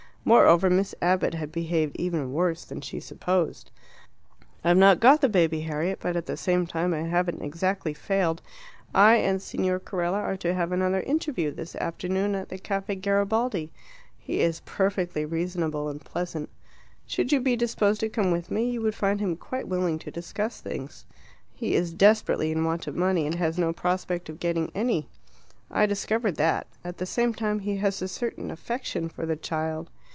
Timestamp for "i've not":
4.63-4.99